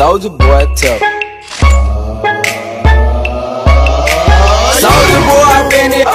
Soldier 0.00 0.30
boy 0.30 0.64
tough. 0.76 1.02
Soldier 4.80 5.20
boy 5.28 5.68
been 5.68 5.92
it. 5.92 6.06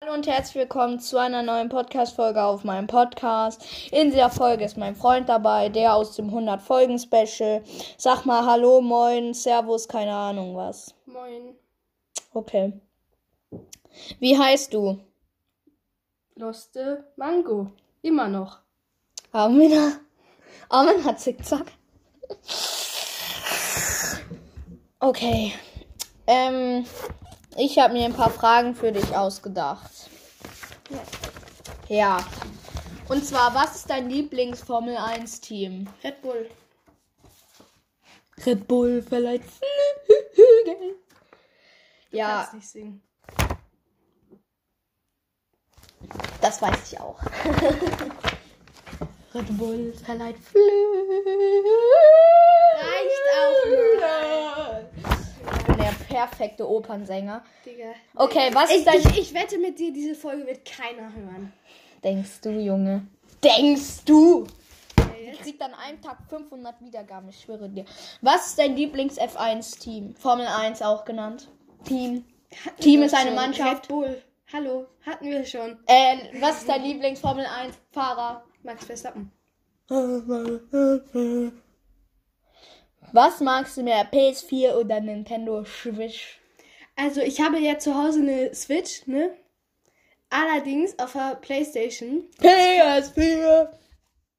Hallo 0.00 0.14
und 0.14 0.26
herzlich 0.26 0.54
willkommen 0.54 0.98
zu 0.98 1.18
einer 1.18 1.42
neuen 1.42 1.68
Podcast-Folge 1.68 2.42
auf 2.42 2.64
meinem 2.64 2.86
Podcast. 2.86 3.62
In 3.90 4.08
dieser 4.12 4.30
Folge 4.30 4.64
ist 4.64 4.78
mein 4.78 4.96
Freund 4.96 5.28
dabei, 5.28 5.68
der 5.68 5.94
aus 5.94 6.16
dem 6.16 6.30
100-Folgen-Special. 6.30 7.62
Sag 7.98 8.24
mal 8.24 8.46
Hallo, 8.46 8.80
Moin, 8.80 9.34
Servus, 9.34 9.86
keine 9.86 10.14
Ahnung 10.14 10.56
was. 10.56 10.94
Moin. 11.04 11.54
Okay. 12.32 12.80
Wie 14.20 14.38
heißt 14.38 14.72
du? 14.72 14.98
Loste 16.36 17.12
Mango. 17.16 17.72
Immer 18.00 18.28
noch. 18.28 18.60
Armin, 19.32 19.98
Armin 20.70 21.04
hat 21.04 21.20
Zickzack. 21.20 21.66
Okay. 25.02 25.52
Ähm, 26.28 26.86
ich 27.56 27.76
habe 27.76 27.92
mir 27.92 28.04
ein 28.04 28.14
paar 28.14 28.30
Fragen 28.30 28.76
für 28.76 28.92
dich 28.92 29.16
ausgedacht. 29.16 29.90
Ja. 31.88 32.24
Und 33.08 33.26
zwar, 33.26 33.52
was 33.52 33.74
ist 33.74 33.90
dein 33.90 34.08
Lieblings-Formel 34.08 34.96
1-Team? 34.96 35.88
Red 36.04 36.22
Bull. 36.22 36.48
Red 38.46 38.68
Bull 38.68 39.02
verleiht 39.02 39.42
Flügel. 40.34 40.94
Ja, 42.12 42.36
Kannst 42.36 42.54
nicht 42.54 42.68
singen. 42.68 43.02
das 46.40 46.62
weiß 46.62 46.92
ich 46.92 47.00
auch. 47.00 47.20
Red 49.34 49.58
Bull 49.58 49.92
verleiht 50.04 50.38
Flügel. 50.38 50.70
Reicht 52.78 53.06
Ich 53.06 53.64
bin 53.64 53.98
der 53.98 54.01
perfekte 56.12 56.68
Opernsänger. 56.68 57.42
Digga. 57.64 57.92
Okay, 58.14 58.50
was 58.52 58.70
Ich, 58.70 58.78
ist 58.78 58.86
dein... 58.86 58.98
ich, 58.98 59.18
ich 59.18 59.34
wette 59.34 59.58
mit 59.58 59.78
dir, 59.78 59.92
diese 59.92 60.14
Folge 60.14 60.46
wird 60.46 60.64
keiner 60.64 61.12
hören. 61.14 61.52
Denkst 62.04 62.40
du, 62.42 62.50
Junge? 62.50 63.06
Denkst 63.42 64.04
du? 64.04 64.46
Ich 65.32 65.40
krieg 65.40 65.58
dann 65.58 65.72
einen 65.74 66.00
Tag 66.00 66.18
500 66.28 66.80
Wiedergaben, 66.82 67.28
ich 67.28 67.40
schwöre 67.40 67.68
dir. 67.68 67.84
Was 68.20 68.48
ist 68.48 68.58
dein 68.58 68.76
Lieblings-F1-Team? 68.76 70.14
Formel 70.16 70.46
1 70.46 70.82
auch 70.82 71.04
genannt. 71.04 71.48
Team. 71.84 72.24
Team 72.80 73.02
ist 73.02 73.14
eine 73.14 73.28
Schon. 73.28 73.34
Mannschaft. 73.34 73.84
Red 73.84 73.88
Bull. 73.88 74.22
Hallo. 74.52 74.86
Hatten 75.06 75.24
wir 75.24 75.44
schon. 75.46 75.78
Äh, 75.86 76.40
was 76.40 76.58
ist 76.58 76.68
dein 76.68 76.82
Lieblings-Formel 76.82 77.46
1-Fahrer? 77.46 78.44
Max 78.62 78.84
Verstappen. 78.84 79.32
Was 83.10 83.40
magst 83.40 83.76
du 83.76 83.82
mehr, 83.82 84.10
PS4 84.10 84.74
oder 84.74 85.00
Nintendo 85.00 85.64
Switch? 85.64 86.38
Also, 86.94 87.20
ich 87.20 87.40
habe 87.40 87.58
ja 87.58 87.78
zu 87.78 87.94
Hause 87.94 88.20
eine 88.20 88.54
Switch, 88.54 89.06
ne? 89.06 89.36
Allerdings 90.30 90.98
auf 90.98 91.12
der 91.12 91.34
Playstation, 91.34 92.24
PS4! 92.40 93.68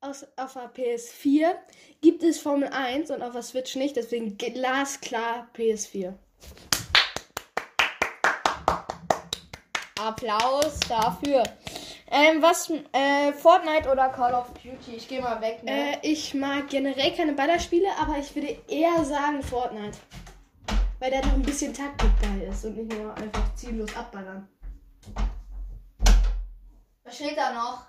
aus, 0.04 0.26
auf 0.36 0.54
der 0.54 0.74
PS4 0.74 1.56
gibt 2.02 2.24
es 2.24 2.40
Formel 2.40 2.70
1 2.70 3.10
und 3.12 3.22
auf 3.22 3.34
der 3.34 3.42
Switch 3.42 3.76
nicht, 3.76 3.96
deswegen 3.96 4.38
glasklar 4.38 5.48
PS4. 5.56 6.14
Applaus 10.00 10.80
dafür. 10.90 11.44
Ähm, 12.16 12.44
was, 12.44 12.70
äh, 12.70 13.34
Fortnite 13.34 13.90
oder 13.90 14.08
Call 14.10 14.36
of 14.36 14.46
Duty? 14.54 14.98
Ich 14.98 15.08
geh 15.08 15.20
mal 15.20 15.42
weg, 15.42 15.64
ne? 15.64 15.96
Äh, 15.96 15.98
ich 16.04 16.36
mag 16.36 16.70
generell 16.70 17.12
keine 17.16 17.34
Ballerspiele, 17.34 17.88
aber 18.00 18.20
ich 18.20 18.36
würde 18.36 18.56
eher 18.68 19.04
sagen 19.04 19.42
Fortnite. 19.42 19.98
Weil 21.00 21.10
da 21.10 21.22
noch 21.22 21.34
ein 21.34 21.42
bisschen 21.42 21.74
Taktik 21.74 22.12
bei 22.22 22.46
ist 22.46 22.66
und 22.66 22.78
nicht 22.78 22.96
nur 22.96 23.16
einfach 23.16 23.56
ziellos 23.56 23.96
abballern. 23.96 24.48
Was 27.04 27.16
steht 27.16 27.36
da 27.36 27.52
noch? 27.52 27.88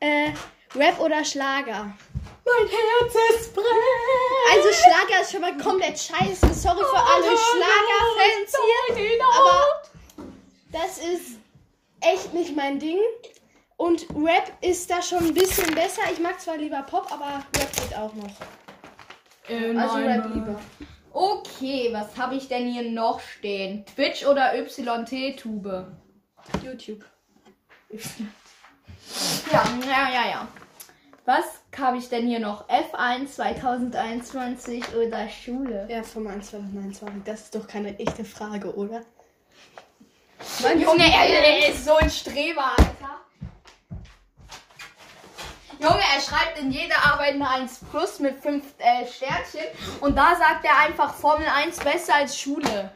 Äh, 0.00 0.32
Rap 0.74 0.98
oder 0.98 1.24
Schlager? 1.24 1.94
Mein 2.44 2.68
Herz 2.68 3.14
ist 3.36 3.54
brennt. 3.54 3.68
Also 4.52 4.68
Schlager 4.72 5.22
ist 5.22 5.30
schon 5.30 5.42
mal 5.42 5.56
komplett 5.58 5.96
scheiße. 5.96 6.52
Sorry 6.54 6.84
für 6.84 6.98
alle 6.98 7.38
Schlagerfans 7.38 8.56
hier. 8.96 9.24
Aber 9.38 9.82
das 10.72 10.98
ist 10.98 11.39
echt 12.00 12.34
nicht 12.34 12.56
mein 12.56 12.78
Ding. 12.78 12.98
Und 13.76 14.06
Rap 14.14 14.52
ist 14.60 14.90
da 14.90 15.00
schon 15.00 15.18
ein 15.18 15.34
bisschen 15.34 15.74
besser. 15.74 16.02
Ich 16.12 16.20
mag 16.20 16.40
zwar 16.40 16.56
lieber 16.56 16.82
Pop, 16.82 17.10
aber 17.10 17.42
Rap 17.56 17.72
geht 17.72 17.96
auch 17.96 18.12
noch. 18.14 18.30
Also 19.80 19.96
Rap 19.96 20.34
lieber. 20.34 20.60
Okay, 21.12 21.88
was 21.92 22.16
habe 22.16 22.36
ich 22.36 22.46
denn 22.46 22.70
hier 22.70 22.90
noch 22.90 23.20
stehen? 23.20 23.84
Twitch 23.86 24.24
oder 24.26 24.54
YT-Tube? 24.54 25.86
YouTube. 26.62 27.04
Ja, 29.50 29.64
ja, 29.84 30.08
ja, 30.12 30.30
ja. 30.30 30.48
Was 31.24 31.60
habe 31.76 31.96
ich 31.98 32.08
denn 32.08 32.26
hier 32.26 32.38
noch? 32.38 32.68
F1 32.68 33.26
2021 33.34 34.94
oder 34.94 35.28
Schule? 35.28 35.86
Ja, 35.90 36.02
vom 36.02 36.26
1 36.26 36.50
2029. 36.50 37.22
Das 37.24 37.40
ist 37.42 37.54
doch 37.54 37.66
keine 37.66 37.98
echte 37.98 38.24
Frage, 38.24 38.74
oder? 38.76 39.02
Junge, 40.62 41.04
er, 41.04 41.44
er 41.44 41.68
ist 41.68 41.84
so 41.84 41.96
ein 41.96 42.10
Streber, 42.10 42.72
Alter. 42.76 43.20
Junge, 45.80 46.02
er 46.14 46.20
schreibt 46.20 46.58
in 46.58 46.70
jeder 46.70 46.96
Arbeit 47.04 47.34
eine 47.34 47.48
1 47.48 47.80
plus 47.90 48.18
mit 48.18 48.38
5 48.40 48.64
äh, 48.78 49.06
Sternchen. 49.06 49.64
Und 50.00 50.16
da 50.16 50.36
sagt 50.36 50.64
er 50.64 50.78
einfach 50.78 51.14
Formel 51.14 51.46
1 51.46 51.78
besser 51.78 52.16
als 52.16 52.38
Schule. 52.38 52.92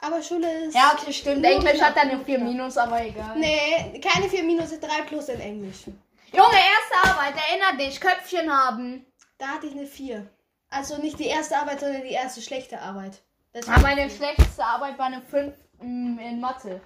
Aber 0.00 0.22
Schule 0.22 0.66
ist. 0.66 0.74
Ja, 0.74 0.94
okay, 0.94 1.12
stimmt. 1.12 1.44
Englisch 1.44 1.80
hat 1.80 1.96
dann 1.96 2.08
eine 2.08 2.16
nur 2.16 2.24
4 2.26 2.36
knapp. 2.36 2.48
minus, 2.48 2.76
aber 2.76 3.02
egal. 3.02 3.36
Nee, 3.36 4.00
keine 4.00 4.28
4 4.28 4.42
minus, 4.42 4.78
3 4.78 5.02
plus 5.06 5.28
in 5.30 5.40
Englisch. 5.40 5.84
Junge, 6.32 6.54
erste 6.54 7.10
Arbeit, 7.10 7.34
erinner 7.48 7.82
dich, 7.82 7.98
Köpfchen 8.00 8.50
haben. 8.52 9.06
Da 9.38 9.48
hatte 9.48 9.66
ich 9.66 9.72
eine 9.72 9.86
4. 9.86 10.26
Also 10.68 10.98
nicht 10.98 11.18
die 11.18 11.26
erste 11.26 11.56
Arbeit, 11.56 11.80
sondern 11.80 12.02
die 12.02 12.10
erste 12.10 12.42
schlechte 12.42 12.78
Arbeit. 12.78 13.22
Das 13.52 13.66
Ja, 13.66 13.78
meine 13.78 14.10
schlechteste 14.10 14.62
Arbeit 14.62 14.98
war 14.98 15.06
eine 15.06 15.22
5 15.22 15.46
mm, 15.46 15.65
in 15.80 16.40
Mathe. 16.40 16.80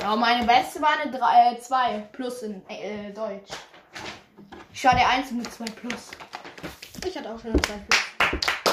Ja, 0.00 0.16
meine 0.16 0.46
beste 0.46 0.80
war 0.80 0.90
eine 0.98 1.58
2 1.58 2.08
plus 2.12 2.42
in 2.42 2.62
äh, 2.68 3.12
Deutsch. 3.12 3.50
Ich 4.72 4.84
war 4.84 4.94
der 4.94 5.08
Einzige 5.08 5.36
mit 5.36 5.52
2 5.52 5.64
plus. 5.64 6.10
Ich 7.06 7.16
hatte 7.16 7.32
auch 7.32 7.40
schon 7.40 7.52
eine 7.52 7.62
2 7.62 7.72
plus. 7.88 8.02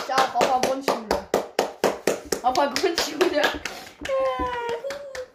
Ich 0.07 0.13
auch 0.13 0.35
auf 0.35 0.61
der 0.61 0.69
Grundschule. 0.69 1.27
Auf 2.43 2.53
der 2.53 2.67
Grundschule. 2.67 3.41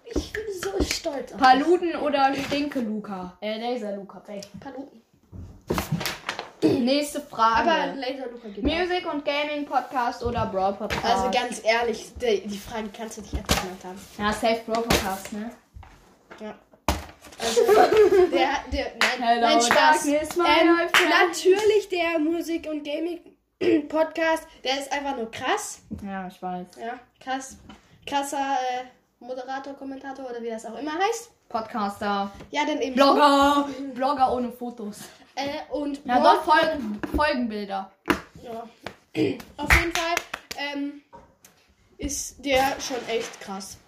Ich 0.07 0.33
bin 0.33 0.43
so 0.61 0.85
stolz 0.85 1.33
auf 1.33 1.39
Paluden 1.39 1.97
oder 1.97 2.35
Stinke 2.35 2.81
Luca? 2.81 3.37
Äh, 3.41 3.59
Laser 3.59 3.97
Luca. 3.97 4.23
Ey. 4.27 4.41
Paluten. 4.59 5.04
Nächste 6.81 7.21
Frage. 7.21 7.71
Aber 7.71 7.95
Laser 7.95 8.31
Luca 8.31 8.49
geht. 8.49 8.63
Music 8.63 9.13
und 9.13 9.25
Gaming 9.25 9.65
Podcast 9.67 10.23
oder 10.23 10.47
Brawl 10.47 10.75
Podcast? 10.75 11.05
Also 11.05 11.31
ganz 11.31 11.63
ehrlich, 11.65 12.13
die, 12.21 12.47
die 12.47 12.59
Frage 12.59 12.89
kannst 12.97 13.19
du 13.19 13.23
nicht 13.23 13.35
einfach 13.35 13.63
genannt 13.63 13.85
haben. 13.85 14.01
Ja, 14.19 14.33
Safe 14.33 14.61
Brawl 14.67 14.83
Podcast, 14.83 15.33
ne? 15.33 15.51
Ja. 16.41 16.55
Also, 17.39 17.61
der, 18.33 18.49
der, 18.73 18.93
nein, 19.01 19.23
Hello, 19.23 19.41
nein, 19.41 19.61
Spaß. 19.61 20.07
Ähm, 20.07 20.77
natürlich 21.21 21.89
der 21.91 22.19
Musik- 22.19 22.69
und 22.71 22.85
Gaming-Podcast, 22.85 24.47
der 24.65 24.79
ist 24.79 24.93
einfach 24.93 25.17
nur 25.17 25.31
krass. 25.31 25.83
Ja, 26.05 26.27
ich 26.29 26.41
weiß. 26.41 26.67
Ja, 26.81 26.99
krass. 27.21 27.59
Krasser 28.07 28.39
äh, 28.39 28.85
Moderator, 29.25 29.75
Kommentator 29.75 30.29
oder 30.29 30.43
wie 30.43 30.51
das 30.51 30.67
auch 30.67 30.79
immer 30.79 30.93
heißt. 30.93 31.34
Podcaster. 31.49 32.31
Ja, 32.51 32.65
dann 32.67 32.81
eben. 32.81 32.95
Blogger. 32.95 33.69
Blogger 33.95 34.33
ohne 34.33 34.51
Fotos. 34.53 35.01
Äh, 35.37 35.73
und 35.73 36.05
Ja, 36.05 36.19
Brawl- 36.19 36.37
doch, 36.37 36.45
Folgen, 36.45 37.01
Folgenbilder. 37.17 37.91
Ja. 38.43 38.69
Auf 39.57 39.73
jeden 39.81 39.93
Fall 39.93 40.15
ähm, 40.57 41.03
ist 41.99 42.45
der 42.45 42.81
schon 42.81 42.97
echt 43.09 43.41
krass. 43.41 43.79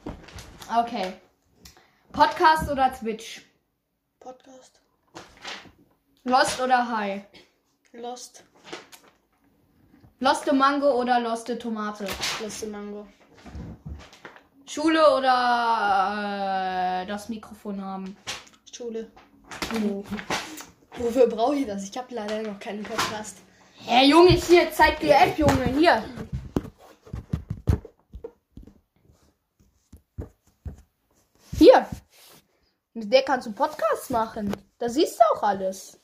Okay. 0.77 1.13
Podcast 2.13 2.71
oder 2.71 2.93
Twitch? 2.93 3.43
Podcast. 4.21 4.81
Lost 6.25 6.61
oder 6.61 6.89
High? 6.97 7.23
Lost. 7.93 8.45
Loste 10.19 10.53
Mango 10.55 10.91
oder 11.01 11.21
Loste 11.21 11.59
Tomate? 11.59 12.07
Lost 12.43 12.67
Mango. 12.69 13.07
Schule 14.77 15.17
oder 15.17 17.01
äh, 17.03 17.07
das 17.07 17.31
Mikrofon 17.31 17.83
haben? 17.83 18.15
Schule. 18.71 19.11
Wofür 20.99 21.27
brauche 21.29 21.57
ich 21.57 21.67
das? 21.67 21.85
Ich 21.85 21.97
habe 21.97 22.15
leider 22.15 22.43
noch 22.43 22.61
keinen 22.61 22.83
Podcast. 22.83 23.39
Hey 23.87 24.11
Junge, 24.11 24.33
hier, 24.33 24.71
zeig 24.71 25.01
dir 25.01 25.17
App, 25.17 25.39
Junge, 25.39 25.65
hier. 25.79 26.05
Hier. 31.57 31.87
Mit 32.93 33.11
der 33.11 33.23
kannst 33.23 33.47
du 33.47 33.53
Podcasts 33.53 34.11
machen. 34.11 34.55
Da 34.77 34.91
siehst 34.91 35.19
du 35.19 35.23
auch 35.33 35.43
alles. 35.43 35.99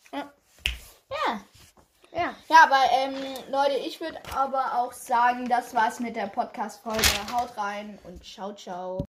Ja. 2.52 2.64
Aber 2.64 2.82
ähm, 2.92 3.14
Leute, 3.50 3.78
ich 3.78 4.00
würde 4.00 4.18
aber 4.36 4.78
auch 4.78 4.92
sagen, 4.92 5.48
das 5.48 5.74
war's 5.74 6.00
mit 6.00 6.16
der 6.16 6.26
Podcast-Folge. 6.26 7.00
Haut 7.32 7.56
rein 7.56 7.98
und 8.04 8.22
ciao, 8.22 8.54
ciao. 8.54 9.06